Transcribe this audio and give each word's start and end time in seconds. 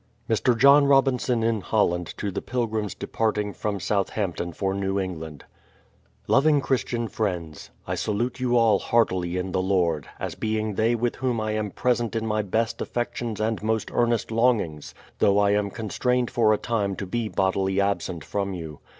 54 0.27 0.27
BRADFORD'S 0.27 0.31
HISTORY 0.31 0.51
OF 0.51 0.57
Mr. 0.57 0.61
John 0.61 0.85
Robinson 0.87 1.43
in 1.43 1.61
Holland 1.61 2.13
to 2.17 2.31
the 2.31 2.41
Pilgrims 2.41 2.95
departing 2.95 3.53
from 3.53 3.79
Southampton 3.79 4.51
for 4.51 4.73
New 4.73 4.95
EnglaHd: 4.95 5.43
Loving 6.27 6.59
Christian 6.59 7.07
Friends, 7.07 7.69
I 7.85 7.93
salute 7.93 8.39
you 8.39 8.57
all 8.57 8.79
heartily 8.79 9.37
in 9.37 9.51
the 9.51 9.61
Lord, 9.61 10.07
as 10.19 10.33
being 10.33 10.73
they 10.73 10.95
with 10.95 11.17
whom 11.17 11.39
I 11.39 11.51
am 11.51 11.69
present 11.69 12.15
in 12.15 12.25
my 12.25 12.41
best 12.41 12.81
affections 12.81 13.39
and 13.39 13.61
most 13.61 13.91
earnest 13.93 14.31
longings, 14.31 14.95
though 15.19 15.37
I 15.37 15.51
am 15.51 15.69
constrained 15.69 16.31
for 16.31 16.51
a 16.51 16.57
time 16.57 16.95
to 16.95 17.05
be 17.05 17.29
bodily 17.29 17.79
absent 17.79 18.23
from 18.23 18.55
you. 18.55 18.79